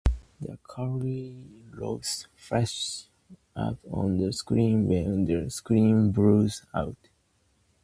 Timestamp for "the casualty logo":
0.39-2.01